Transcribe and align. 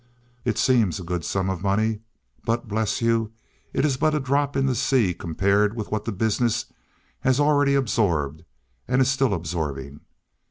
It 0.45 0.57
seems 0.57 0.99
a 0.99 1.03
good 1.03 1.23
sum 1.23 1.47
of 1.47 1.61
money; 1.61 1.99
but, 2.43 2.67
bless 2.67 3.03
you, 3.03 3.31
it 3.71 3.85
is 3.85 3.97
but 3.97 4.15
a 4.15 4.19
drop 4.19 4.57
in 4.57 4.65
the 4.65 4.73
sea 4.73 5.13
compared 5.13 5.75
with 5.75 5.91
what 5.91 6.05
the 6.05 6.11
business 6.11 6.65
has 7.19 7.39
already 7.39 7.75
absorbed, 7.75 8.43
and 8.87 8.99
is 8.99 9.09
still 9.11 9.31
absorbing. 9.31 9.99